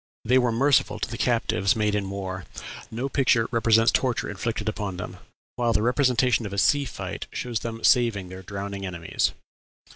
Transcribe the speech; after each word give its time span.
They 0.25 0.39
were 0.39 0.51
merciful 0.51 0.97
to 0.97 1.07
the 1.07 1.15
captives 1.19 1.75
made 1.75 1.93
in 1.93 2.09
war; 2.09 2.45
no 2.89 3.07
picture 3.07 3.47
represents 3.51 3.91
torture 3.91 4.31
inflicted 4.31 4.67
upon 4.67 4.97
them; 4.97 5.17
while 5.57 5.73
the 5.73 5.83
representation 5.83 6.47
of 6.47 6.53
a 6.53 6.57
sea 6.57 6.85
fight 6.85 7.27
shows 7.31 7.59
them 7.59 7.83
saving 7.83 8.29
their 8.29 8.41
drowning 8.41 8.83
enemies. 8.83 9.33